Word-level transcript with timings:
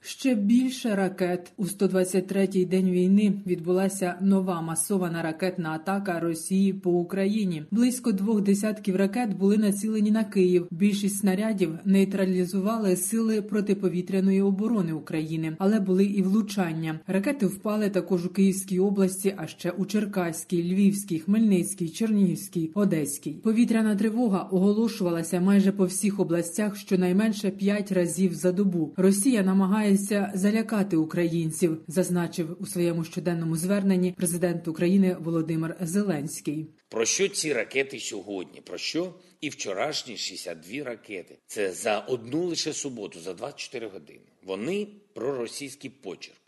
Ще 0.00 0.34
більше 0.34 0.94
ракет 0.94 1.52
у 1.56 1.64
123-й 1.64 2.64
день 2.64 2.90
війни 2.90 3.32
відбулася 3.46 4.14
нова 4.20 4.60
масована 4.60 5.22
ракетна 5.22 5.70
атака 5.70 6.20
Росії 6.20 6.72
по 6.72 6.90
Україні. 6.90 7.64
Близько 7.70 8.12
двох 8.12 8.40
десятків 8.40 8.96
ракет 8.96 9.36
були 9.36 9.56
націлені 9.56 10.10
на 10.10 10.24
Київ. 10.24 10.66
Більшість 10.70 11.18
снарядів 11.18 11.78
нейтралізували 11.84 12.96
сили 12.96 13.42
протиповітряної 13.42 14.42
оборони 14.42 14.92
України, 14.92 15.56
але 15.58 15.80
були 15.80 16.04
і 16.04 16.22
влучання. 16.22 17.00
Ракети 17.06 17.46
впали 17.46 17.90
також 17.90 18.26
у 18.26 18.28
Київській 18.28 18.80
області, 18.80 19.34
а 19.36 19.46
ще 19.46 19.70
у 19.70 19.86
Черкаській, 19.86 20.62
Львівській, 20.62 21.18
Хмельницькій, 21.18 21.88
Чернігівській, 21.88 22.70
Одеській. 22.74 23.32
Повітряна 23.32 23.96
тривога 23.96 24.42
оголошувалася 24.42 25.40
майже 25.40 25.72
по 25.72 25.84
всіх 25.84 26.20
областях 26.20 26.76
щонайменше 26.76 27.50
п'ять 27.50 27.92
разів 27.92 28.34
за 28.34 28.52
добу. 28.52 28.94
Росія 28.96 29.42
намагається 29.88 30.30
залякати 30.34 30.96
українців, 30.96 31.84
зазначив 31.88 32.56
у 32.60 32.66
своєму 32.66 33.04
щоденному 33.04 33.56
зверненні 33.56 34.12
президент 34.12 34.68
України 34.68 35.16
Володимир 35.20 35.76
Зеленський. 35.80 36.66
Про 36.88 37.04
що 37.04 37.28
ці 37.28 37.52
ракети 37.52 38.00
сьогодні? 38.00 38.60
Про 38.60 38.78
що 38.78 39.14
і 39.40 39.48
вчорашні 39.48 40.16
62 40.16 40.84
ракети? 40.84 41.38
Це 41.46 41.72
за 41.72 41.98
одну 41.98 42.44
лише 42.44 42.72
суботу, 42.72 43.20
за 43.20 43.34
24 43.34 43.88
години. 43.88 44.26
Вони 44.42 44.86
про 45.14 45.38
російський 45.38 45.90
почерк. 45.90 46.40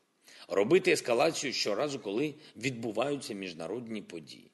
Робити 0.49 0.93
ескалацію 0.93 1.53
щоразу, 1.53 1.99
коли 1.99 2.35
відбуваються 2.57 3.35
міжнародні 3.35 4.03
події. 4.03 4.51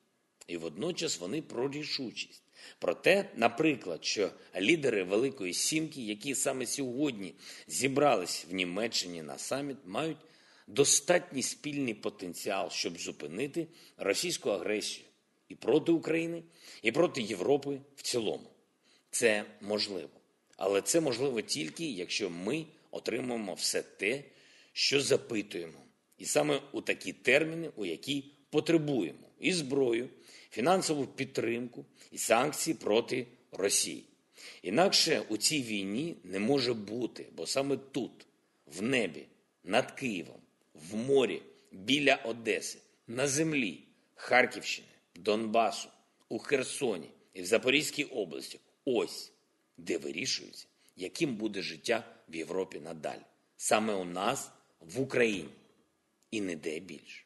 І 0.49 0.57
водночас 0.57 1.21
вони 1.21 1.43
про 1.43 1.71
рішучість. 1.71 2.46
Про 2.79 2.95
те, 2.95 3.31
наприклад, 3.37 4.05
що 4.05 4.31
лідери 4.61 5.03
Великої 5.03 5.55
Сімки, 5.55 6.03
які 6.03 6.35
саме 6.35 6.67
сьогодні 6.67 7.35
зібрались 7.67 8.47
в 8.51 8.55
Німеччині 8.55 9.23
на 9.23 9.39
саміт, 9.39 9.77
мають 9.85 10.19
достатній 10.67 11.43
спільний 11.43 11.95
потенціал, 11.95 12.71
щоб 12.71 12.99
зупинити 12.99 13.67
російську 13.97 14.51
агресію 14.51 15.07
і 15.49 15.55
проти 15.55 15.93
України, 15.93 16.43
і 16.83 16.93
проти 16.93 17.23
Європи 17.23 17.81
в 17.97 18.03
цілому. 18.03 18.51
Це 19.11 19.45
можливо. 19.61 20.11
Але 20.57 20.83
це 20.83 21.01
можливо 21.01 21.41
тільки, 21.41 21.91
якщо 21.91 22.31
ми 22.31 22.67
отримаємо 22.91 23.55
все 23.55 23.83
те, 23.83 24.25
що 24.73 25.01
запитуємо. 25.01 25.79
І 26.19 26.25
саме 26.25 26.63
у 26.73 26.81
такі 26.81 27.13
терміни, 27.13 27.71
у 27.77 27.85
які 27.85 28.25
потребуємо 28.51 29.29
і 29.41 29.53
зброю, 29.53 30.09
фінансову 30.51 31.07
підтримку 31.07 31.85
і 32.11 32.19
санкції 32.19 32.75
проти 32.75 33.27
Росії. 33.53 34.05
Інакше 34.63 35.23
у 35.29 35.37
цій 35.37 35.63
війні 35.63 36.17
не 36.25 36.39
може 36.39 36.75
бути, 36.75 37.27
бо 37.37 37.47
саме 37.47 37.77
тут, 37.77 38.27
в 38.67 38.83
небі, 38.83 39.27
над 39.65 39.91
Києвом, 39.91 40.41
в 40.75 40.97
морі, 40.97 41.43
біля 41.73 42.15
Одеси, 42.15 42.79
на 43.07 43.29
землі 43.29 43.83
Харківщини, 44.15 44.89
Донбасу, 45.15 45.89
у 46.29 46.39
Херсоні 46.39 47.11
і 47.35 47.43
в 47.43 47.47
Запорізькій 47.47 48.05
області 48.05 48.61
ось 48.85 49.33
де 49.77 49.99
вирішується, 49.99 50.67
яким 50.97 51.37
буде 51.37 51.63
життя 51.63 52.05
в 52.29 52.37
Європі 52.37 52.81
надалі. 52.81 53.23
Саме 53.57 53.95
у 53.95 54.05
нас, 54.05 54.51
в 54.81 55.01
Україні, 55.01 55.49
і 56.31 56.41
не 56.41 56.57
де 56.57 56.81
більше. 56.81 57.26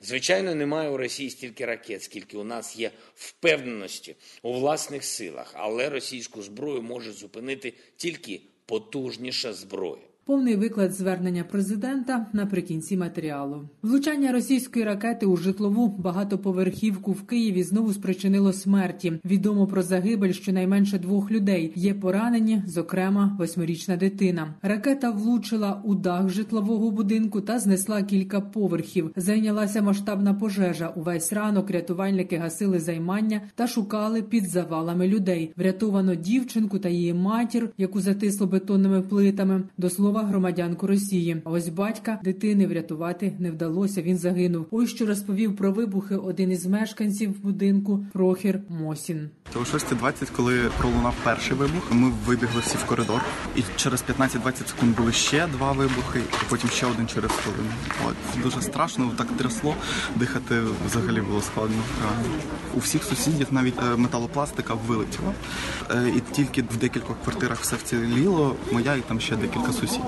Звичайно, 0.00 0.54
немає 0.54 0.90
у 0.90 0.96
Росії 0.96 1.30
стільки 1.30 1.66
ракет, 1.66 2.02
скільки 2.02 2.36
у 2.36 2.44
нас 2.44 2.76
є 2.76 2.90
впевненості 3.14 4.16
у 4.42 4.52
власних 4.52 5.04
силах, 5.04 5.52
але 5.54 5.88
російську 5.88 6.42
зброю 6.42 6.82
може 6.82 7.12
зупинити 7.12 7.72
тільки 7.96 8.40
потужніша 8.66 9.52
зброя. 9.52 10.02
Повний 10.26 10.56
виклад 10.56 10.92
звернення 10.92 11.44
президента 11.44 12.26
наприкінці 12.32 12.96
матеріалу. 12.96 13.68
Влучання 13.82 14.32
російської 14.32 14.84
ракети 14.84 15.26
у 15.26 15.36
житлову 15.36 15.88
багатоповерхівку 15.98 17.12
в 17.12 17.22
Києві 17.22 17.62
знову 17.62 17.92
спричинило 17.92 18.52
смерті. 18.52 19.12
Відомо 19.24 19.66
про 19.66 19.82
загибель 19.82 20.32
щонайменше 20.32 20.98
двох 20.98 21.30
людей. 21.30 21.72
Є 21.74 21.94
поранені, 21.94 22.62
зокрема, 22.66 23.36
восьмирічна 23.38 23.96
дитина. 23.96 24.54
Ракета 24.62 25.10
влучила 25.10 25.82
у 25.84 25.94
дах 25.94 26.28
житлового 26.28 26.90
будинку 26.90 27.40
та 27.40 27.58
знесла 27.58 28.02
кілька 28.02 28.40
поверхів. 28.40 29.10
Зайнялася 29.16 29.82
масштабна 29.82 30.34
пожежа. 30.34 30.88
Увесь 30.88 31.32
ранок 31.32 31.70
рятувальники 31.70 32.36
гасили 32.36 32.80
займання 32.80 33.40
та 33.54 33.66
шукали 33.66 34.22
під 34.22 34.48
завалами 34.48 35.08
людей. 35.08 35.52
Врятовано 35.56 36.14
дівчинку 36.14 36.78
та 36.78 36.88
її 36.88 37.14
матір, 37.14 37.70
яку 37.78 38.00
затисло 38.00 38.46
бетонними 38.46 39.02
плитами. 39.02 39.62
До 39.78 39.90
слова 39.90 40.13
громадянку 40.22 40.86
Росії. 40.86 41.42
А 41.44 41.50
ось 41.50 41.68
батька 41.68 42.20
дитини 42.24 42.66
врятувати 42.66 43.32
не 43.38 43.50
вдалося. 43.50 44.02
Він 44.02 44.18
загинув. 44.18 44.66
Ось 44.70 44.90
що 44.90 45.06
розповів 45.06 45.56
про 45.56 45.72
вибухи 45.72 46.16
один 46.16 46.50
із 46.50 46.66
мешканців 46.66 47.42
будинку 47.42 48.06
Прохір 48.12 48.60
Мосін. 48.68 49.30
То 49.52 49.60
о 49.60 49.62
6.20, 49.62 50.28
коли 50.36 50.70
пролунав 50.78 51.14
перший 51.24 51.56
вибух, 51.56 51.92
ми 51.92 52.12
вибігли 52.26 52.60
всі 52.60 52.76
в 52.76 52.84
коридор, 52.84 53.20
і 53.56 53.60
через 53.76 54.04
15-20 54.18 54.66
секунд 54.66 54.96
були 54.96 55.12
ще 55.12 55.46
два 55.46 55.72
вибухи, 55.72 56.18
і 56.18 56.50
потім 56.50 56.70
ще 56.70 56.86
один 56.86 57.06
через 57.06 57.30
хвилину. 57.30 57.70
От 58.08 58.42
дуже 58.42 58.62
страшно, 58.62 59.12
так 59.16 59.26
трясло. 59.26 59.74
Дихати 60.16 60.60
взагалі 60.86 61.20
було 61.20 61.40
складно. 61.40 61.82
У 62.76 62.78
всіх 62.78 63.04
сусідів 63.04 63.46
навіть 63.50 63.74
металопластика 63.96 64.74
вилетіла, 64.74 65.32
і 66.16 66.20
тільки 66.32 66.62
в 66.62 66.76
декількох 66.76 67.16
квартирах 67.24 67.60
все 67.60 67.76
вціліло. 67.76 68.56
Моя 68.72 68.94
і 68.94 69.00
там 69.00 69.20
ще 69.20 69.36
декілька 69.36 69.72
сусідів. 69.72 70.03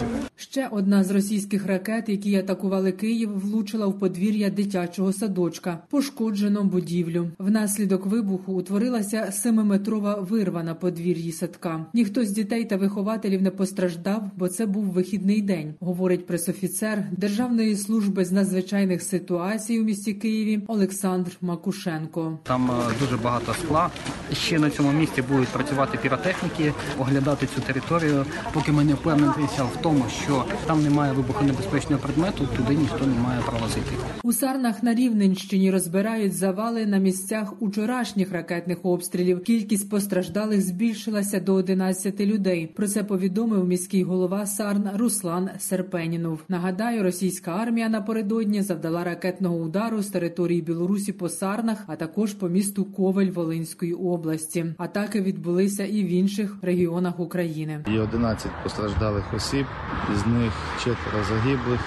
Ще 0.56 0.68
одна 0.70 1.04
з 1.04 1.10
російських 1.10 1.66
ракет, 1.66 2.08
які 2.08 2.36
атакували 2.36 2.92
Київ, 2.92 3.38
влучила 3.38 3.86
в 3.86 3.98
подвір'я 3.98 4.50
дитячого 4.50 5.12
садочка. 5.12 5.78
Пошкоджено 5.90 6.64
будівлю. 6.64 7.30
Внаслідок 7.38 8.06
вибуху 8.06 8.52
утворилася 8.52 9.32
семиметрова 9.32 10.14
вирва 10.14 10.62
на 10.62 10.74
подвір'ї 10.74 11.32
садка. 11.32 11.86
Ніхто 11.94 12.24
з 12.24 12.30
дітей 12.30 12.64
та 12.64 12.76
вихователів 12.76 13.42
не 13.42 13.50
постраждав, 13.50 14.30
бо 14.36 14.48
це 14.48 14.66
був 14.66 14.84
вихідний 14.84 15.42
день, 15.42 15.74
говорить 15.80 16.26
пресофіцер 16.26 17.04
Державної 17.12 17.76
служби 17.76 18.24
з 18.24 18.32
надзвичайних 18.32 19.02
ситуацій 19.02 19.80
у 19.80 19.84
місті 19.84 20.14
Києві 20.14 20.62
Олександр 20.66 21.30
Макушенко. 21.40 22.38
Там 22.42 22.70
дуже 23.00 23.16
багато 23.16 23.54
скла. 23.54 23.90
Ще 24.32 24.58
на 24.58 24.70
цьому 24.70 24.92
місці 24.92 25.22
будуть 25.22 25.48
працювати 25.48 25.98
піротехніки, 26.02 26.72
оглядати 26.98 27.46
цю 27.54 27.60
територію, 27.60 28.24
поки 28.52 28.72
ми 28.72 28.84
не 28.84 28.94
впевнимося 28.94 29.64
в 29.64 29.82
тому, 29.86 30.04
що 30.24 30.44
там 30.66 30.82
немає 30.82 31.12
вибухонебезпечного 31.12 32.02
предмету, 32.02 32.48
туди 32.56 32.74
ніхто 32.74 33.06
не 33.06 33.20
має 33.20 33.40
права 33.40 33.68
зайти. 33.68 33.90
У 34.22 34.32
Сарнах 34.32 34.82
на 34.82 34.94
Рівненщині 34.94 35.70
розбирають 35.70 36.34
завали 36.34 36.86
на 36.86 36.98
місцях 36.98 37.62
учорашніх 37.62 38.32
ракетних 38.32 38.78
обстрілів. 38.82 39.42
Кількість 39.44 39.90
постраждалих 39.90 40.60
збільшилася 40.60 41.40
до 41.40 41.54
11 41.54 42.20
людей. 42.20 42.66
Про 42.66 42.88
це 42.88 43.04
повідомив 43.04 43.64
міський 43.64 44.02
голова 44.02 44.46
Сарн 44.46 44.90
Руслан 44.94 45.50
Серпенінов. 45.58 46.40
Нагадаю, 46.48 47.02
російська 47.02 47.50
армія 47.50 47.88
напередодні 47.88 48.62
завдала 48.62 49.04
ракетного 49.04 49.56
удару 49.56 50.02
з 50.02 50.06
території 50.06 50.62
Білорусі 50.62 51.12
по 51.12 51.28
Сарнах, 51.28 51.84
а 51.86 51.96
також 51.96 52.34
по 52.34 52.48
місту 52.48 52.84
Ковель 52.84 53.30
Волинської 53.30 53.92
області. 53.92 54.66
Атаки 54.78 55.20
відбулися 55.20 55.84
і 55.84 56.02
в 56.02 56.08
інших 56.08 56.56
регіонах 56.62 57.20
України. 57.20 57.84
Є 57.88 58.00
11 58.00 58.50
постраждалих 58.62 59.34
осіб, 59.34 59.66
із 60.14 60.26
них 60.26 60.52
четверо 60.78 61.24
загиблих, 61.28 61.80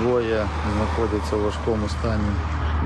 двоє 0.00 0.46
знаходяться 0.76 1.36
у 1.36 1.42
важкому 1.42 1.88
стані 1.88 2.30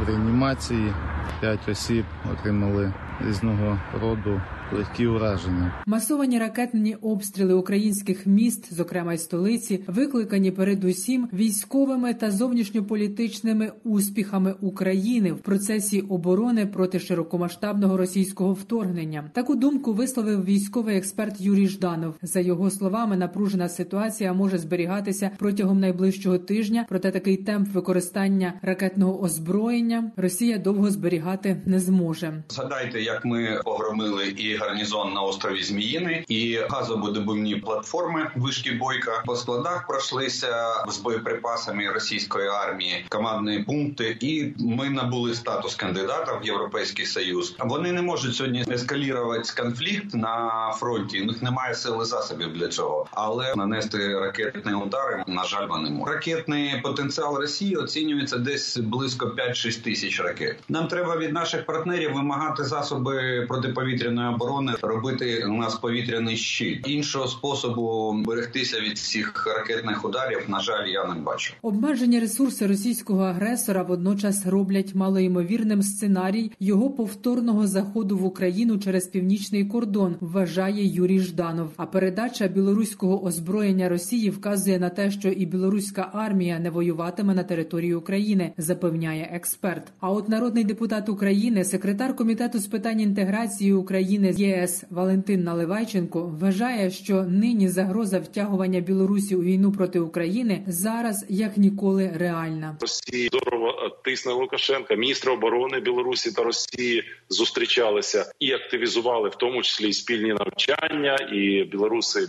в 0.01 0.09
реанімації. 0.09 0.93
П'ять 1.41 1.69
осіб 1.69 2.05
отримали 2.33 2.93
різного 3.27 3.79
роду 4.03 4.41
легкі 4.73 5.07
ураження. 5.07 5.83
Масовані 5.87 6.39
ракетні 6.39 6.97
обстріли 7.03 7.55
українських 7.55 8.27
міст, 8.27 8.75
зокрема 8.75 9.15
й 9.15 9.19
столиці, 9.19 9.85
викликані 9.87 10.51
передусім 10.51 11.29
військовими 11.33 12.15
та 12.15 12.31
зовнішньополітичними 12.31 13.73
успіхами 13.85 14.55
України 14.61 15.33
в 15.33 15.39
процесі 15.39 16.01
оборони 16.01 16.67
проти 16.67 17.01
широкомасштабного 17.01 17.97
російського 17.97 18.53
вторгнення. 18.53 19.31
Таку 19.33 19.55
думку 19.55 19.93
висловив 19.93 20.45
військовий 20.45 20.97
експерт 20.97 21.41
Юрій 21.41 21.69
Жданов. 21.69 22.15
За 22.23 22.41
його 22.41 22.71
словами, 22.71 23.17
напружена 23.17 23.69
ситуація 23.69 24.33
може 24.33 24.59
зберігатися 24.59 25.31
протягом 25.39 25.81
найближчого 25.81 26.39
тижня. 26.39 26.87
Проте 26.89 27.11
такий 27.11 27.37
темп 27.37 27.69
використання 27.69 28.55
ракетного 28.63 29.23
озброєння 29.23 30.13
Росія 30.17 30.59
довго 30.59 30.91
зберігати 30.91 31.63
не 31.67 31.81
зможе. 31.81 32.43
Згадайте, 32.49 33.03
як 33.03 33.25
ми 33.25 33.61
погромили 33.65 34.25
і 34.29 34.57
гарнізон 34.63 35.13
на 35.13 35.23
острові 35.23 35.63
Зміїни, 35.63 36.25
і 36.29 36.59
газовидобувні 36.71 37.57
платформи 37.57 38.31
вишки 38.37 38.73
бойка 38.73 39.23
по 39.27 39.37
складах 39.37 39.87
пройшлися 39.87 40.75
з 40.89 40.99
боєприпасами 40.99 41.89
російської 41.89 42.49
армії, 42.49 43.05
командні 43.09 43.59
пункти, 43.59 44.17
і 44.21 44.53
ми 44.59 44.91
набули 44.91 45.35
статус 45.35 45.75
кандидата 45.75 46.33
в 46.43 46.47
європейський 46.47 47.07
союз. 47.07 47.57
Вони 47.59 47.93
не 47.93 48.03
можуть 48.03 48.35
сьогодні 48.35 48.65
ескалірувати 48.71 49.63
конфлікт 49.63 50.15
на 50.15 50.71
фронті. 50.77 51.23
У 51.23 51.25
них 51.25 51.43
немає 51.43 51.75
сили 51.75 52.05
засобів 52.05 52.53
для 52.53 52.69
цього, 52.69 53.07
але 53.11 53.55
нанести 53.57 54.19
ракетні 54.19 54.75
удари 54.75 55.25
на 55.27 55.45
жаль, 55.45 55.67
вони 55.69 55.91
можуть. 55.91 56.15
Ракетний 56.15 56.81
потенціал 56.83 57.37
Росії 57.37 57.77
оцінюється 57.77 58.39
десь 58.39 58.77
близько 58.77 59.27
5-6 59.27 59.83
тисяч 59.83 60.21
ракет. 60.21 60.59
Нам 60.69 60.89
треба 60.89 61.17
від 61.17 61.33
наших 61.33 61.67
партнерів 61.67 62.15
вимагати 62.15 62.65
засоби 62.65 63.47
протиповітряної 63.49 64.35
оборони, 64.35 64.52
робити 64.83 65.45
у 65.45 65.53
нас 65.53 65.75
повітряний 65.75 66.37
щит. 66.37 66.89
Іншого 66.89 67.29
способу 67.29 68.13
берегтися 68.27 68.81
від 68.81 68.99
цих 68.99 69.47
ракетних 69.47 70.05
ударів. 70.05 70.45
На 70.49 70.61
жаль, 70.61 70.87
я 70.87 71.05
не 71.05 71.21
бачу. 71.21 71.55
Обмежені 71.63 72.21
ресурси 72.21 72.67
російського 72.67 73.23
агресора 73.23 73.83
водночас 73.83 74.47
роблять 74.47 74.95
малоймовірним 74.95 75.83
сценарій 75.83 76.53
його 76.61 76.91
повторного 76.91 77.67
заходу 77.67 78.19
в 78.19 78.25
Україну 78.25 78.79
через 78.79 79.07
північний 79.07 79.65
кордон, 79.65 80.17
вважає 80.21 80.87
Юрій 80.87 81.21
Жданов. 81.21 81.69
А 81.77 81.87
передача 81.87 82.49
білоруського 82.49 83.25
озброєння 83.25 83.89
Росії 83.89 84.31
вказує 84.31 84.79
на 84.79 84.89
те, 84.89 85.11
що 85.11 85.29
і 85.29 85.47
білоруська 85.47 86.11
армія 86.13 86.59
не 86.59 86.71
воюватиме 86.71 87.35
на 87.35 87.43
території 87.43 87.95
України, 87.95 88.53
запевняє 88.59 89.31
експерт. 89.33 89.93
А 90.01 90.11
от 90.11 90.29
народний 90.29 90.65
депутат 90.65 91.09
України, 91.09 91.65
секретар 91.65 92.17
комітету 92.17 92.59
з 92.59 92.67
питань 92.67 93.01
інтеграції 93.01 93.73
України 93.73 94.33
ЄС 94.43 94.85
Валентин 94.91 95.45
Наливайченко 95.45 96.23
вважає, 96.23 96.91
що 96.91 97.23
нині 97.23 97.69
загроза 97.69 98.19
втягування 98.19 98.81
Білорусі 98.81 99.37
у 99.37 99.43
війну 99.43 99.73
проти 99.73 100.01
України 100.01 100.65
зараз 100.67 101.27
як 101.29 101.57
ніколи 101.57 102.13
реальна. 102.17 102.77
Росії 102.81 103.27
здорово 103.33 103.99
тисне 104.05 104.33
Лукашенка. 104.33 104.95
Міністри 104.95 105.33
оборони 105.33 105.81
Білорусі 105.81 106.33
та 106.33 106.43
Росії 106.43 107.05
зустрічалися 107.29 108.33
і 108.41 108.53
активізували 108.53 109.29
в 109.29 109.35
тому 109.35 109.63
числі 109.63 109.89
і 109.89 109.93
спільні 109.93 110.33
навчання. 110.33 111.17
І 111.33 111.65
білоруси 111.65 112.29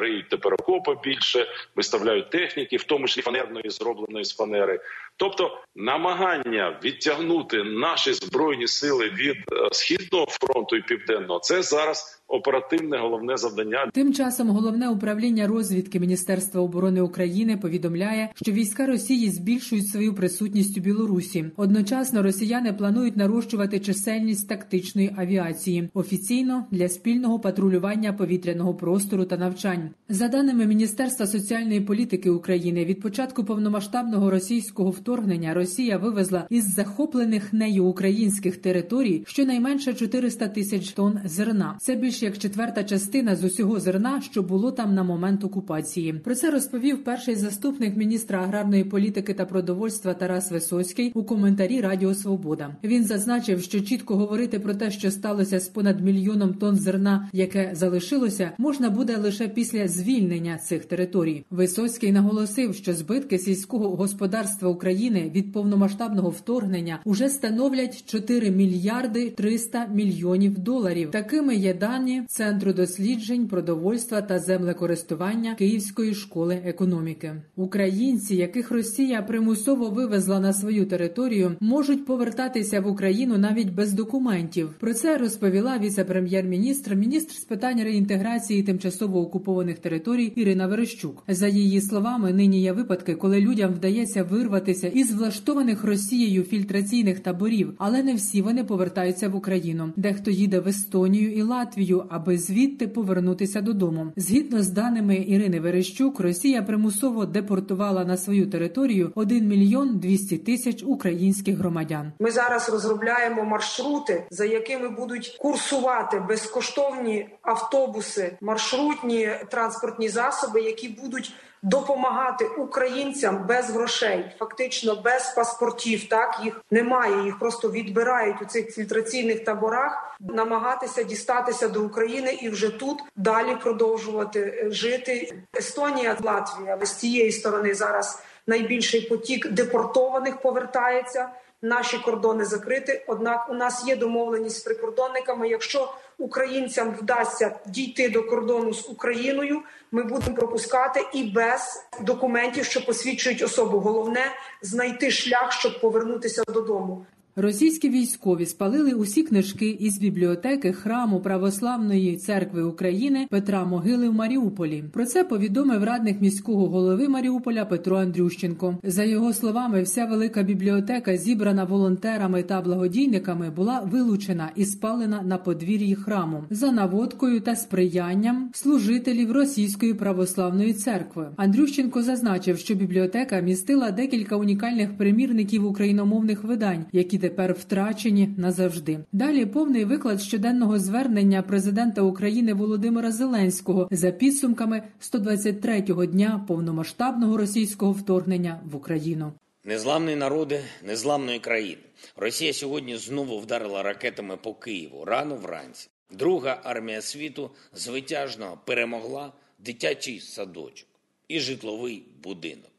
риють 0.00 0.28
тепер 0.28 0.54
окопи 0.54 0.96
більше, 1.04 1.46
виставляють 1.76 2.30
техніки, 2.30 2.76
в 2.76 2.82
тому 2.82 3.06
числі 3.06 3.22
фанерної 3.22 3.70
зробленої 3.70 4.24
з 4.24 4.34
фанери. 4.34 4.80
Тобто 5.20 5.58
намагання 5.76 6.80
відтягнути 6.84 7.62
наші 7.64 8.12
збройні 8.12 8.66
сили 8.66 9.08
від 9.08 9.36
е, 9.36 9.68
східного 9.72 10.26
фронту 10.26 10.76
і 10.76 10.82
південного 10.82 11.40
це 11.40 11.62
зараз 11.62 12.19
оперативне 12.30 12.98
головне 12.98 13.36
завдання. 13.36 13.90
Тим 13.92 14.14
часом 14.14 14.48
головне 14.48 14.88
управління 14.88 15.46
розвідки 15.46 16.00
Міністерства 16.00 16.60
оборони 16.60 17.00
України 17.00 17.56
повідомляє, 17.56 18.30
що 18.34 18.52
війська 18.52 18.86
Росії 18.86 19.30
збільшують 19.30 19.88
свою 19.88 20.14
присутність 20.14 20.78
у 20.78 20.80
Білорусі. 20.80 21.44
Одночасно 21.56 22.22
росіяни 22.22 22.72
планують 22.72 23.16
нарощувати 23.16 23.80
чисельність 23.80 24.48
тактичної 24.48 25.14
авіації 25.16 25.88
офіційно 25.94 26.66
для 26.70 26.88
спільного 26.88 27.40
патрулювання 27.40 28.12
повітряного 28.12 28.74
простору 28.74 29.24
та 29.24 29.36
навчань. 29.36 29.90
За 30.08 30.28
даними 30.28 30.66
Міністерства 30.66 31.26
соціальної 31.26 31.80
політики 31.80 32.30
України, 32.30 32.84
від 32.84 33.00
початку 33.00 33.44
повномасштабного 33.44 34.30
російського 34.30 34.90
вторгнення 34.90 35.54
Росія 35.54 35.98
вивезла 35.98 36.46
із 36.50 36.74
захоплених 36.74 37.52
нею 37.52 37.84
українських 37.84 38.56
територій 38.56 39.24
щонайменше 39.26 39.94
400 39.94 40.48
тисяч 40.48 40.92
тонн 40.92 41.20
зерна. 41.24 41.76
Це 41.80 41.94
більш 41.94 42.19
як 42.22 42.38
четверта 42.38 42.84
частина 42.84 43.36
з 43.36 43.44
усього 43.44 43.80
зерна, 43.80 44.20
що 44.20 44.42
було 44.42 44.72
там 44.72 44.94
на 44.94 45.02
момент 45.02 45.44
окупації. 45.44 46.12
Про 46.12 46.34
це 46.34 46.50
розповів 46.50 47.04
перший 47.04 47.34
заступник 47.34 47.96
міністра 47.96 48.42
аграрної 48.42 48.84
політики 48.84 49.34
та 49.34 49.44
продовольства 49.44 50.14
Тарас 50.14 50.50
Висоцький 50.50 51.12
у 51.14 51.24
коментарі 51.24 51.80
Радіо 51.80 52.14
Свобода. 52.14 52.76
Він 52.84 53.04
зазначив, 53.04 53.62
що 53.62 53.80
чітко 53.80 54.16
говорити 54.16 54.58
про 54.58 54.74
те, 54.74 54.90
що 54.90 55.10
сталося 55.10 55.60
з 55.60 55.68
понад 55.68 56.00
мільйоном 56.00 56.54
тонн 56.54 56.76
зерна, 56.76 57.30
яке 57.32 57.70
залишилося, 57.72 58.52
можна 58.58 58.90
буде 58.90 59.16
лише 59.16 59.48
після 59.48 59.88
звільнення 59.88 60.58
цих 60.58 60.84
територій. 60.84 61.44
Висоцький 61.50 62.12
наголосив, 62.12 62.74
що 62.74 62.94
збитки 62.94 63.38
сільського 63.38 63.96
господарства 63.96 64.68
України 64.68 65.32
від 65.34 65.52
повномасштабного 65.52 66.30
вторгнення 66.30 67.00
уже 67.04 67.28
становлять 67.28 68.04
4 68.06 68.50
мільярди 68.50 69.30
300 69.30 69.86
мільйонів 69.86 70.58
доларів. 70.58 71.10
Такими 71.10 71.54
є 71.54 71.74
дані 71.74 72.09
Центру 72.28 72.72
досліджень 72.72 73.48
продовольства 73.48 74.22
та 74.22 74.38
землекористування 74.38 75.54
Київської 75.54 76.14
школи 76.14 76.62
економіки. 76.64 77.32
Українці, 77.56 78.36
яких 78.36 78.70
Росія 78.70 79.22
примусово 79.22 79.90
вивезла 79.90 80.40
на 80.40 80.52
свою 80.52 80.86
територію, 80.86 81.56
можуть 81.60 82.06
повертатися 82.06 82.80
в 82.80 82.86
Україну 82.86 83.38
навіть 83.38 83.72
без 83.72 83.92
документів. 83.92 84.70
Про 84.80 84.94
це 84.94 85.18
розповіла 85.18 85.78
віце-прем'єр-міністр, 85.78 86.94
міністр 86.94 87.34
з 87.34 87.44
питань 87.44 87.82
реінтеграції 87.82 88.62
тимчасово 88.62 89.20
окупованих 89.20 89.78
територій 89.78 90.24
Ірина 90.24 90.66
Верещук. 90.66 91.22
За 91.28 91.48
її 91.48 91.80
словами, 91.80 92.32
нині 92.32 92.60
є 92.60 92.72
випадки, 92.72 93.14
коли 93.14 93.40
людям 93.40 93.72
вдається 93.72 94.22
вирватися 94.22 94.88
із 94.88 95.14
влаштованих 95.14 95.84
Росією 95.84 96.42
фільтраційних 96.42 97.20
таборів, 97.20 97.74
але 97.78 98.02
не 98.02 98.14
всі 98.14 98.42
вони 98.42 98.64
повертаються 98.64 99.28
в 99.28 99.36
Україну. 99.36 99.92
Дехто 99.96 100.30
їде 100.30 100.60
в 100.60 100.68
Естонію 100.68 101.32
і 101.32 101.42
Латвію, 101.42 101.99
аби 102.08 102.38
звідти 102.38 102.88
повернутися 102.88 103.60
додому. 103.60 104.12
Згідно 104.16 104.62
з 104.62 104.68
даними 104.68 105.16
Ірини 105.16 105.60
Верещук, 105.60 106.20
Росія 106.20 106.62
примусово 106.62 107.26
депортувала 107.26 108.04
на 108.04 108.16
свою 108.16 108.50
територію 108.50 109.12
1 109.14 109.48
мільйон 109.48 109.98
200 109.98 110.38
тисяч 110.38 110.82
українських 110.86 111.56
громадян. 111.56 112.12
Ми 112.20 112.30
зараз 112.30 112.70
розробляємо 112.70 113.44
маршрути, 113.44 114.26
за 114.30 114.44
якими 114.44 114.88
будуть 114.88 115.36
курсувати 115.40 116.20
безкоштовні 116.28 117.28
автобуси, 117.42 118.36
маршрутні 118.40 119.28
транспортні 119.50 120.08
засоби, 120.08 120.60
які 120.60 120.88
будуть 120.88 121.32
допомагати 121.62 122.44
українцям 122.44 123.46
без 123.46 123.70
грошей, 123.70 124.24
фактично 124.38 125.02
без 125.04 125.34
паспортів. 125.34 126.08
Так 126.08 126.40
їх 126.44 126.60
немає, 126.70 127.24
їх 127.24 127.38
просто 127.38 127.70
відбирають 127.70 128.42
у 128.42 128.44
цих 128.44 128.74
фільтраційних 128.74 129.44
таборах, 129.44 130.16
намагатися 130.20 131.02
дістатися 131.02 131.68
до 131.68 131.84
України 131.84 132.38
і 132.42 132.48
вже 132.48 132.68
тут 132.68 132.98
далі 133.16 133.56
продовжувати 133.62 134.66
жити. 134.70 135.34
Естонія, 135.56 136.16
Латвія 136.22 136.78
з 136.82 136.94
цієї 136.94 137.32
сторони 137.32 137.74
зараз 137.74 138.22
найбільший 138.46 139.00
потік 139.00 139.48
депортованих 139.48 140.36
повертається. 140.36 141.28
Наші 141.62 141.98
кордони 141.98 142.44
закриті. 142.44 143.02
Однак 143.06 143.50
у 143.50 143.54
нас 143.54 143.86
є 143.86 143.96
домовленість 143.96 144.56
з 144.56 144.60
прикордонниками. 144.60 145.48
Якщо 145.48 145.94
українцям 146.18 146.94
вдасться 147.00 147.60
дійти 147.66 148.08
до 148.08 148.22
кордону 148.22 148.74
з 148.74 148.88
Україною, 148.88 149.62
ми 149.92 150.02
будемо 150.02 150.36
пропускати 150.36 151.06
і 151.12 151.24
без 151.24 151.84
документів, 152.00 152.64
що 152.64 152.86
посвідчують 152.86 153.42
особу. 153.42 153.78
Головне 153.78 154.32
знайти 154.62 155.10
шлях, 155.10 155.52
щоб 155.52 155.80
повернутися 155.80 156.42
додому. 156.44 157.06
Російські 157.36 157.88
військові 157.88 158.46
спалили 158.46 158.92
усі 158.92 159.22
книжки 159.22 159.76
із 159.80 159.98
бібліотеки 159.98 160.72
храму 160.72 161.20
Православної 161.20 162.16
церкви 162.16 162.62
України 162.62 163.26
Петра 163.30 163.64
Могили 163.64 164.08
в 164.08 164.14
Маріуполі. 164.14 164.84
Про 164.92 165.06
це 165.06 165.24
повідомив 165.24 165.84
радник 165.84 166.20
міського 166.20 166.68
голови 166.68 167.08
Маріуполя 167.08 167.64
Петро 167.64 167.96
Андрющенко. 167.96 168.78
За 168.82 169.04
його 169.04 169.32
словами, 169.32 169.82
вся 169.82 170.04
велика 170.04 170.42
бібліотека, 170.42 171.16
зібрана 171.16 171.64
волонтерами 171.64 172.42
та 172.42 172.60
благодійниками, 172.60 173.50
була 173.50 173.80
вилучена 173.80 174.50
і 174.56 174.64
спалена 174.64 175.22
на 175.22 175.38
подвір'ї 175.38 175.94
храму 175.94 176.44
за 176.50 176.72
наводкою 176.72 177.40
та 177.40 177.56
сприянням 177.56 178.50
служителів 178.52 179.32
Російської 179.32 179.94
православної 179.94 180.72
церкви. 180.72 181.28
Андрющенко 181.36 182.02
зазначив, 182.02 182.58
що 182.58 182.74
бібліотека 182.74 183.40
містила 183.40 183.90
декілька 183.90 184.36
унікальних 184.36 184.96
примірників 184.96 185.66
україномовних 185.66 186.44
видань, 186.44 186.84
які 186.92 187.19
тепер 187.20 187.52
втрачені 187.52 188.34
назавжди. 188.36 188.98
Далі 189.12 189.46
повний 189.46 189.84
виклад 189.84 190.22
щоденного 190.22 190.78
звернення 190.78 191.42
президента 191.42 192.02
України 192.02 192.54
Володимира 192.54 193.12
Зеленського 193.12 193.88
за 193.90 194.10
підсумками 194.10 194.82
123-го 195.00 196.06
дня 196.06 196.44
повномасштабного 196.48 197.36
російського 197.36 197.92
вторгнення 197.92 198.60
в 198.72 198.76
Україну. 198.76 199.32
Незламні 199.64 200.16
народи 200.16 200.60
незламної 200.86 201.38
країни. 201.38 201.82
Росія 202.16 202.52
сьогодні 202.52 202.96
знову 202.96 203.38
вдарила 203.38 203.82
ракетами 203.82 204.36
по 204.36 204.54
Києву 204.54 205.04
рано 205.04 205.36
вранці. 205.36 205.88
Друга 206.10 206.60
армія 206.64 207.02
світу 207.02 207.50
звитяжно 207.74 208.58
перемогла 208.66 209.32
дитячий 209.58 210.20
садочок 210.20 210.88
і 211.28 211.40
житловий 211.40 212.02
будинок. 212.22 212.70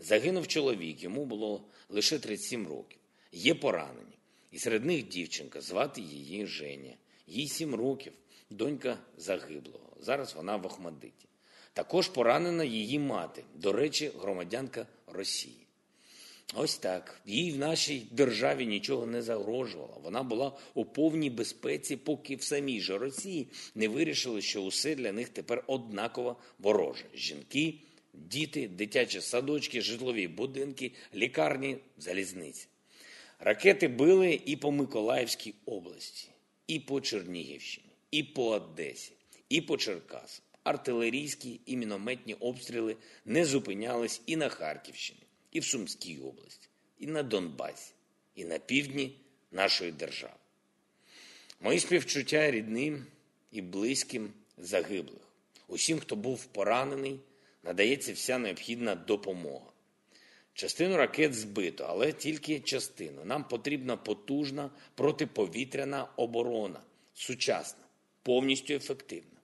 Загинув 0.00 0.46
чоловік, 0.46 1.02
йому 1.02 1.24
було 1.24 1.60
лише 1.88 2.18
37 2.18 2.66
років. 2.66 2.98
Є 3.32 3.54
поранені. 3.54 4.18
І 4.50 4.58
серед 4.58 4.84
них 4.84 5.08
дівчинка, 5.08 5.60
звати 5.60 6.00
її 6.00 6.46
Женя. 6.46 6.94
Їй 7.26 7.48
7 7.48 7.74
років, 7.74 8.12
донька 8.50 8.98
загиблого. 9.16 9.96
Зараз 10.00 10.34
вона 10.34 10.56
в 10.56 10.66
Охмадиті. 10.66 11.28
Також 11.72 12.08
поранена 12.08 12.64
її 12.64 12.98
мати, 12.98 13.44
до 13.54 13.72
речі, 13.72 14.10
громадянка 14.20 14.86
Росії. 15.06 15.68
Ось 16.54 16.78
так. 16.78 17.20
Їй 17.26 17.52
в 17.52 17.58
нашій 17.58 18.06
державі 18.10 18.66
нічого 18.66 19.06
не 19.06 19.22
загрожувало. 19.22 20.00
Вона 20.04 20.22
була 20.22 20.52
у 20.74 20.84
повній 20.84 21.30
безпеці, 21.30 21.96
поки 21.96 22.36
в 22.36 22.42
самій 22.42 22.80
же 22.80 22.98
Росії 22.98 23.48
не 23.74 23.88
вирішили, 23.88 24.42
що 24.42 24.62
усе 24.62 24.94
для 24.94 25.12
них 25.12 25.28
тепер 25.28 25.64
однаково 25.66 26.36
вороже. 26.58 27.04
Жінки, 27.14 27.74
діти, 28.14 28.68
дитячі 28.68 29.20
садочки, 29.20 29.80
житлові 29.80 30.28
будинки, 30.28 30.92
лікарні, 31.14 31.78
залізниці. 31.98 32.67
Ракети 33.38 33.88
били 33.88 34.40
і 34.44 34.56
по 34.56 34.72
Миколаївській 34.72 35.54
області, 35.66 36.28
і 36.66 36.80
по 36.80 37.00
Чернігівщині, 37.00 37.88
і 38.10 38.22
по 38.22 38.48
Одесі, 38.50 39.12
і 39.48 39.60
по 39.60 39.76
Черкасам. 39.76 40.44
Артилерійські 40.64 41.60
і 41.66 41.76
мінометні 41.76 42.34
обстріли 42.34 42.96
не 43.24 43.44
зупинялись 43.44 44.22
і 44.26 44.36
на 44.36 44.48
Харківщині 44.48 45.20
і 45.52 45.60
в 45.60 45.64
Сумській 45.64 46.18
області, 46.18 46.68
і 46.98 47.06
на 47.06 47.22
Донбасі, 47.22 47.92
і 48.34 48.44
на 48.44 48.58
півдні 48.58 49.16
нашої 49.52 49.92
держави. 49.92 50.34
Мої 51.60 51.80
співчуття 51.80 52.50
рідним 52.50 53.06
і 53.52 53.62
близьким 53.62 54.32
загиблих. 54.58 55.22
Усім, 55.68 55.98
хто 55.98 56.16
був 56.16 56.44
поранений, 56.44 57.20
надається 57.62 58.12
вся 58.12 58.38
необхідна 58.38 58.94
допомога. 58.94 59.66
Частину 60.58 60.96
ракет 60.96 61.34
збито, 61.34 61.86
але 61.88 62.12
тільки 62.12 62.60
частину. 62.60 63.24
Нам 63.24 63.44
потрібна 63.44 63.96
потужна 63.96 64.70
протиповітряна 64.94 66.08
оборона, 66.16 66.80
сучасна, 67.14 67.84
повністю 68.22 68.74
ефективна, 68.74 69.40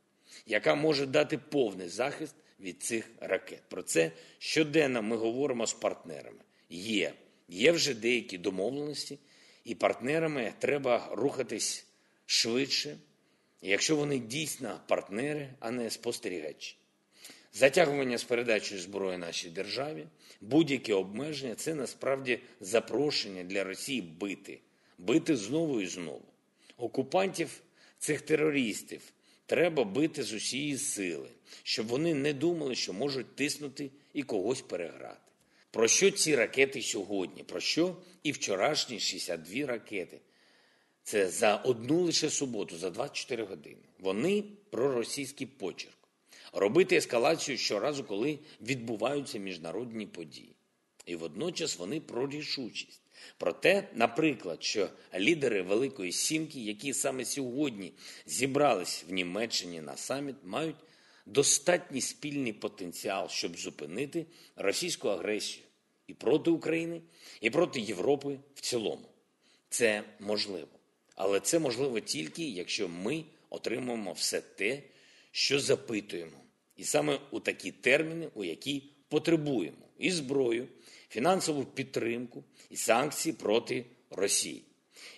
яка 0.46 0.74
може 0.74 1.06
дати 1.06 1.38
повний 1.38 1.88
захист 1.88 2.34
від 2.60 2.82
цих 2.82 3.10
ракет. 3.20 3.62
Про 3.68 3.82
це 3.82 4.10
щоденно 4.38 5.02
ми 5.02 5.16
говоримо 5.16 5.66
з 5.66 5.72
партнерами. 5.72 6.40
Є, 6.70 7.12
є 7.48 7.72
вже 7.72 7.94
деякі 7.94 8.38
домовленості, 8.38 9.18
і 9.64 9.74
партнерами 9.74 10.52
треба 10.58 11.08
рухатись 11.12 11.86
швидше, 12.26 12.96
якщо 13.62 13.96
вони 13.96 14.18
дійсно 14.18 14.80
партнери, 14.88 15.54
а 15.60 15.70
не 15.70 15.90
спостерігачі. 15.90 16.76
Затягування 17.54 18.18
з 18.18 18.24
передачею 18.24 18.80
зброї 18.80 19.18
нашій 19.18 19.50
державі, 19.50 20.06
будь-які 20.40 20.92
обмеження 20.92 21.54
це 21.54 21.74
насправді 21.74 22.38
запрошення 22.60 23.44
для 23.44 23.64
Росії 23.64 24.02
бити, 24.02 24.58
бити 24.98 25.36
знову 25.36 25.80
і 25.80 25.86
знову. 25.86 26.24
Окупантів 26.76 27.62
цих 27.98 28.20
терористів 28.20 29.00
Треба 29.46 29.84
бити 29.84 30.22
з 30.22 30.32
усієї 30.32 30.78
сили, 30.78 31.28
щоб 31.62 31.86
вони 31.86 32.14
не 32.14 32.32
думали, 32.32 32.74
що 32.74 32.92
можуть 32.92 33.36
тиснути 33.36 33.90
і 34.14 34.22
когось 34.22 34.60
переграти. 34.60 35.20
Про 35.70 35.88
що 35.88 36.10
ці 36.10 36.36
ракети 36.36 36.82
сьогодні? 36.82 37.42
Про 37.42 37.60
що 37.60 37.96
і 38.22 38.32
вчорашні 38.32 39.00
62 39.00 39.66
ракети? 39.66 40.20
Це 41.02 41.30
за 41.30 41.56
одну 41.56 42.00
лише 42.00 42.30
суботу, 42.30 42.76
за 42.76 42.90
24 42.90 43.44
години. 43.44 43.82
Вони 43.98 44.44
про 44.70 44.92
російський 44.92 45.46
почерк. 45.46 46.03
Робити 46.54 46.96
ескалацію 46.96 47.58
щоразу, 47.58 48.04
коли 48.04 48.38
відбуваються 48.60 49.38
міжнародні 49.38 50.06
події. 50.06 50.56
І 51.06 51.16
водночас 51.16 51.78
вони 51.78 52.00
про 52.00 52.28
рішучість. 52.28 53.00
Про 53.38 53.52
те, 53.52 53.88
наприклад, 53.94 54.64
що 54.64 54.88
лідери 55.14 55.62
Великої 55.62 56.12
Сімки, 56.12 56.60
які 56.60 56.92
саме 56.92 57.24
сьогодні 57.24 57.92
зібрались 58.26 59.04
в 59.08 59.12
Німеччині 59.12 59.80
на 59.80 59.96
саміт, 59.96 60.36
мають 60.44 60.76
достатній 61.26 62.00
спільний 62.00 62.52
потенціал, 62.52 63.28
щоб 63.28 63.56
зупинити 63.56 64.26
російську 64.56 65.08
агресію 65.08 65.64
і 66.06 66.14
проти 66.14 66.50
України, 66.50 67.00
і 67.40 67.50
проти 67.50 67.80
Європи 67.80 68.38
в 68.54 68.60
цілому. 68.60 69.08
Це 69.68 70.02
можливо. 70.20 70.68
Але 71.16 71.40
це 71.40 71.58
можливо 71.58 72.00
тільки, 72.00 72.48
якщо 72.48 72.88
ми 72.88 73.24
отримаємо 73.50 74.12
все 74.12 74.40
те, 74.40 74.82
що 75.30 75.60
запитуємо. 75.60 76.43
І 76.76 76.84
саме 76.84 77.20
у 77.30 77.40
такі 77.40 77.72
терміни, 77.72 78.28
у 78.34 78.44
які 78.44 78.82
потребуємо 79.08 79.88
і 79.98 80.10
зброю, 80.10 80.68
фінансову 81.08 81.64
підтримку 81.64 82.44
і 82.70 82.76
санкції 82.76 83.32
проти 83.32 83.84
Росії. 84.10 84.62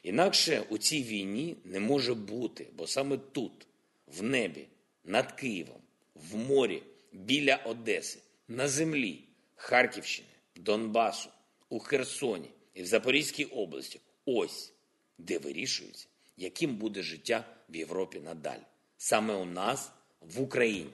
Інакше 0.02 0.62
у 0.70 0.78
цій 0.78 1.02
війні 1.02 1.56
не 1.64 1.80
може 1.80 2.14
бути, 2.14 2.66
бо 2.76 2.86
саме 2.86 3.18
тут, 3.32 3.66
в 4.06 4.22
небі, 4.22 4.66
над 5.04 5.32
Києвом, 5.32 5.80
в 6.14 6.36
морі, 6.36 6.82
біля 7.12 7.56
Одеси, 7.56 8.18
на 8.48 8.68
землі 8.68 9.24
Харківщини, 9.54 10.28
Донбасу, 10.56 11.30
у 11.68 11.78
Херсоні 11.78 12.50
і 12.74 12.82
в 12.82 12.86
Запорізькій 12.86 13.44
області 13.44 14.00
ось 14.24 14.72
де 15.18 15.38
вирішується, 15.38 16.06
яким 16.36 16.76
буде 16.76 17.02
життя 17.02 17.44
в 17.68 17.76
Європі 17.76 18.20
надалі. 18.20 18.62
Саме 18.96 19.34
у 19.34 19.44
нас 19.44 19.92
в 20.20 20.40
Україні 20.40 20.90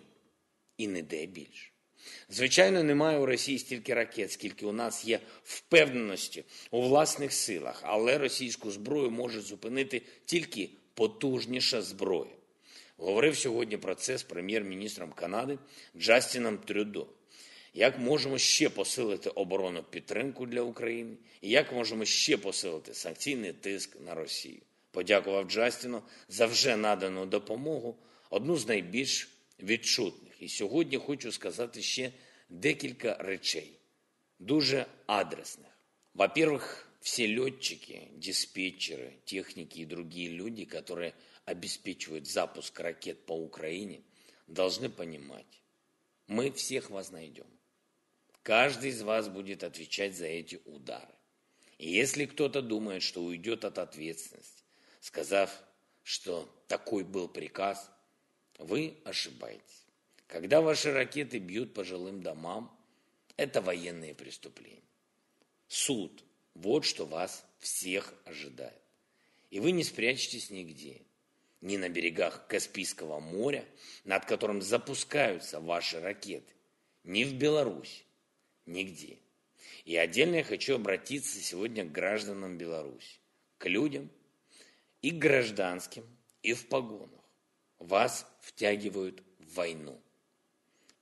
і 0.76 0.88
не 0.88 1.02
де 1.02 1.26
більше. 1.26 1.68
Звичайно, 2.28 2.82
немає 2.82 3.18
у 3.18 3.26
Росії 3.26 3.58
стільки 3.58 3.94
ракет, 3.94 4.32
скільки 4.32 4.66
у 4.66 4.72
нас 4.72 5.04
є 5.04 5.20
впевненості 5.44 6.44
у 6.70 6.82
власних 6.82 7.32
силах, 7.32 7.80
але 7.82 8.18
російську 8.18 8.70
зброю 8.70 9.10
може 9.10 9.40
зупинити 9.40 10.02
тільки 10.24 10.70
потужніша 10.94 11.82
зброя. 11.82 12.32
Говорив 12.96 13.36
сьогодні 13.36 13.76
про 13.76 13.94
це 13.94 14.18
з 14.18 14.22
прем'єр-міністром 14.22 15.12
Канади 15.12 15.58
Джастіном 15.96 16.58
Трюдо. 16.58 17.06
Як 17.74 17.98
можемо 17.98 18.38
ще 18.38 18.68
посилити 18.68 19.30
оборонну 19.30 19.82
підтримку 19.82 20.46
для 20.46 20.62
України, 20.62 21.16
і 21.40 21.50
як 21.50 21.72
можемо 21.72 22.04
ще 22.04 22.36
посилити 22.36 22.94
санкційний 22.94 23.52
тиск 23.52 24.00
на 24.00 24.14
Росію? 24.14 24.60
Подякував 24.90 25.50
Джастіну 25.50 26.02
за 26.28 26.46
вже 26.46 26.76
надану 26.76 27.26
допомогу, 27.26 27.96
одну 28.30 28.56
з 28.56 28.68
найбільш 28.68 29.28
відчутних. 29.62 30.21
І 30.41 30.49
сьогодні 30.49 30.97
хочу 30.97 31.31
сказати 31.31 31.81
ще 31.81 32.11
декілька 32.49 33.15
речей, 33.15 33.79
дуже 34.39 34.85
адресних. 35.05 35.67
Во-первых, 36.13 36.87
все 36.99 37.27
летчики, 37.27 38.09
диспетчеры, 38.15 39.19
техники 39.25 39.79
и 39.79 39.85
другие 39.85 40.29
люди, 40.29 40.65
которые 40.65 41.13
обеспечивают 41.45 42.27
запуск 42.27 42.79
ракет 42.79 43.25
по 43.25 43.33
Украине, 43.33 44.01
должны 44.47 44.89
понимать, 44.89 45.61
мы 46.27 46.51
всех 46.51 46.89
вас 46.89 47.11
найдем. 47.11 47.47
Каждый 48.43 48.89
из 48.89 49.01
вас 49.01 49.29
будет 49.29 49.63
отвечать 49.63 50.15
за 50.15 50.25
эти 50.25 50.59
удары. 50.65 51.13
И 51.77 51.89
если 51.89 52.25
кто-то 52.25 52.61
думает, 52.61 53.03
что 53.03 53.23
уйдет 53.23 53.63
от 53.63 53.77
ответственности, 53.77 54.63
сказав, 54.99 55.63
что 56.03 56.49
такой 56.67 57.03
был 57.03 57.27
приказ, 57.27 57.91
вы 58.57 58.97
ошибаетесь. 59.03 59.80
Когда 60.32 60.62
ваши 60.62 60.90
ракеты 60.90 61.38
бьют 61.38 61.74
по 61.74 61.84
жилым 61.84 62.22
домам, 62.22 62.74
это 63.36 63.60
военные 63.60 64.14
преступления. 64.14 64.80
Суд– 65.68 66.24
вот 66.54 66.86
что 66.86 67.04
вас 67.04 67.44
всех 67.58 68.14
ожидает. 68.24 68.80
И 69.50 69.60
вы 69.60 69.72
не 69.72 69.84
спрячетесь 69.84 70.48
нигде. 70.48 71.02
Ни 71.60 71.76
на 71.76 71.90
берегах 71.90 72.46
Каспийского 72.46 73.20
моря, 73.20 73.66
над 74.04 74.24
которым 74.24 74.62
запускаются 74.62 75.60
ваши 75.60 76.00
ракеты, 76.00 76.54
ни 77.04 77.24
в 77.24 77.34
Беларуси, 77.34 78.04
нигде. 78.64 79.18
И 79.84 79.94
отдельно 79.98 80.36
я 80.36 80.44
хочу 80.44 80.76
обратиться 80.76 81.40
сегодня 81.40 81.84
к 81.84 81.92
гражданам 81.92 82.56
Беларуси, 82.56 83.20
к 83.58 83.68
людям 83.68 84.10
и 85.02 85.10
к 85.10 85.18
гражданским, 85.18 86.06
и 86.42 86.54
в 86.54 86.68
погонах. 86.68 87.20
Вас 87.78 88.26
втягивают 88.40 89.22
в 89.38 89.56
войну 89.56 90.01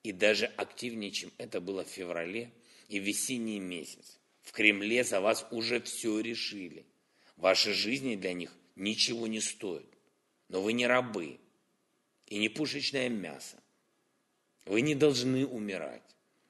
и 0.03 0.13
даже 0.13 0.47
активнее, 0.47 1.11
чем 1.11 1.31
это 1.39 1.61
было 1.61 1.85
в 1.85 1.89
феврале 1.89 2.53
и 2.89 2.99
весенний 2.99 3.61
месяц. 3.61 4.19
В 4.43 4.53
Кремле 4.53 5.05
за 5.05 5.21
вас 5.21 5.47
уже 5.51 5.81
все 5.81 6.21
решили. 6.21 6.87
Ваши 7.37 7.73
жизни 7.73 8.17
для 8.17 8.33
них 8.33 8.53
ничего 8.77 9.27
не 9.27 9.41
стоят. 9.41 9.87
Но 10.49 10.63
вы 10.63 10.73
не 10.73 10.87
рабы 10.87 11.39
и 12.27 12.39
не 12.39 12.49
пушечное 12.49 13.09
мясо. 13.09 13.63
Вы 14.65 14.81
не 14.81 14.95
должны 14.95 15.47
умирать. 15.47 16.03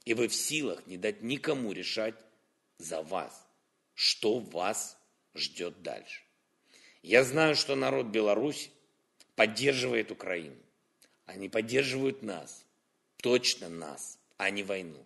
И 0.04 0.14
вы 0.14 0.28
в 0.28 0.35
силах 0.35 0.87
не 0.87 0.97
дать 0.97 1.23
никому 1.23 1.73
решать 1.73 2.14
за 2.78 3.02
вас, 3.02 3.47
что 3.95 4.38
вас 4.38 4.99
ждет 5.35 5.83
дальше. 5.83 6.23
Я 7.02 7.25
знаю, 7.25 7.54
что 7.54 7.76
народ 7.76 8.07
Беларуси 8.07 8.71
поддерживает 9.35 10.11
Украину. 10.11 10.57
Они 11.26 11.49
поддерживают 11.49 12.23
нас, 12.23 12.64
точно 13.20 13.70
нас, 13.70 14.20
а 14.38 14.50
не 14.50 14.63
войну. 14.63 15.04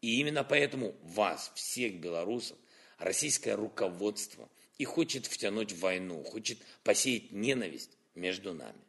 И 0.00 0.20
именно 0.20 0.44
поэтому 0.44 0.94
вас, 1.02 1.50
всех 1.54 1.94
белорусов, 1.94 2.56
российское 2.98 3.54
руководство 3.54 4.48
и 4.78 4.84
хочет 4.84 5.26
втянуть 5.26 5.72
в 5.72 5.80
войну, 5.80 6.22
хочет 6.22 6.58
посеять 6.84 7.32
ненависть 7.32 7.90
между 8.14 8.52
нами. 8.52 8.80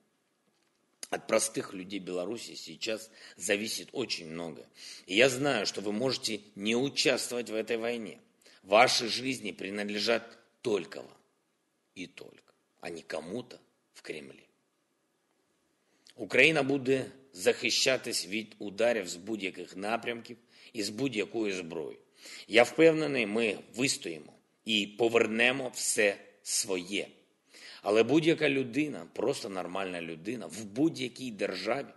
От 1.09 1.25
простых 1.27 1.73
людей 1.73 1.99
Беларуси 1.99 2.55
сейчас 2.55 3.09
зависит 3.37 3.89
очень 3.93 4.27
многое. 4.27 4.67
И 5.05 5.15
я 5.15 5.29
знаю, 5.29 5.65
что 5.65 5.79
вы 5.79 5.93
можете 5.93 6.41
не 6.55 6.75
участвовать 6.75 7.49
в 7.49 7.55
этой 7.55 7.77
войне. 7.77 8.19
Ваши 8.63 9.07
жизни 9.07 9.51
принадлежат 9.51 10.37
только 10.61 11.01
вам. 11.01 11.17
І 11.95 12.07
только, 12.07 12.53
а 12.79 12.89
не 12.89 13.01
кому-то 13.01 13.59
в 13.93 14.01
Кремлі. 14.01 14.43
Україна 16.15 16.63
буде 16.63 17.11
захищатись 17.32 18.26
від 18.26 18.56
ударів 18.58 19.08
з 19.08 19.16
будь-яких 19.16 19.76
напрямків 19.76 20.36
і 20.72 20.82
з 20.82 20.88
будь-якої 20.88 21.52
зброї. 21.52 21.98
Я 22.48 22.62
впевнений, 22.62 23.26
ми 23.26 23.58
вистоїмо 23.74 24.32
і 24.64 24.86
повернемо 24.86 25.68
все 25.74 26.16
своє. 26.42 27.08
Але 27.82 28.02
будь-яка 28.02 28.48
людина, 28.48 29.06
просто 29.12 29.48
нормальна 29.48 30.02
людина, 30.02 30.46
в 30.46 30.64
будь-якій 30.64 31.30
державі, 31.30 31.88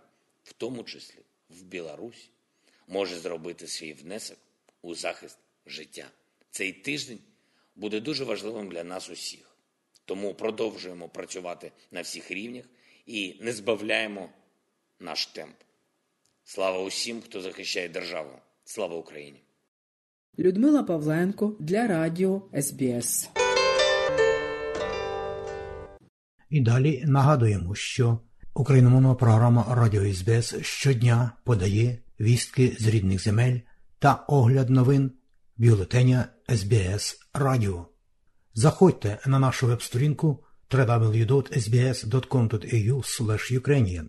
в 0.44 0.52
тому 0.52 0.84
числі 0.84 1.18
в 1.50 1.62
Білорусі, 1.62 2.28
може 2.88 3.16
зробити 3.16 3.66
свій 3.66 3.92
внесок 3.92 4.38
у 4.82 4.94
захист 4.94 5.38
життя. 5.66 6.10
Цей 6.50 6.72
тиждень 6.72 7.18
буде 7.76 8.00
дуже 8.00 8.24
важливим 8.24 8.68
для 8.68 8.84
нас 8.84 9.10
усіх. 9.10 9.56
Тому 10.04 10.34
продовжуємо 10.34 11.08
працювати 11.08 11.72
на 11.90 12.00
всіх 12.00 12.30
рівнях 12.30 12.64
і 13.06 13.36
не 13.40 13.52
збавляємо 13.52 14.30
наш 15.00 15.26
темп. 15.26 15.54
Слава 16.44 16.78
усім, 16.78 17.20
хто 17.20 17.40
захищає 17.40 17.88
державу. 17.88 18.30
Слава 18.64 18.96
Україні! 18.96 19.42
Людмила 20.38 20.82
Павленко 20.82 21.56
для 21.60 21.86
Радіо 21.86 22.42
СБС. 22.60 23.30
І 26.50 26.60
далі 26.60 27.04
нагадуємо, 27.06 27.74
що 27.74 28.18
україномовна 28.54 29.14
програма 29.14 29.74
Радіо 29.74 30.14
СБС 30.14 30.54
щодня 30.60 31.32
подає 31.44 31.98
вістки 32.20 32.76
з 32.80 32.86
рідних 32.86 33.22
земель 33.22 33.58
та 33.98 34.14
огляд 34.14 34.70
новин 34.70 35.10
бюлетеня 35.56 36.28
СБС 36.48 37.18
Радіо. 37.34 37.86
Заходьте 38.54 39.18
на 39.26 39.38
нашу 39.38 39.66
веб-сторінку 39.66 40.44
www.sbs.com.au 40.70 43.60
Ukrainian 43.60 44.08